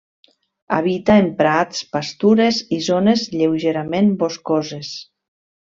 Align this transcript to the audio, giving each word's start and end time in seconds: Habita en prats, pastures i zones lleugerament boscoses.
Habita 0.77 1.17
en 1.23 1.27
prats, 1.41 1.83
pastures 1.97 2.63
i 2.79 2.81
zones 2.89 3.27
lleugerament 3.37 4.13
boscoses. 4.25 4.93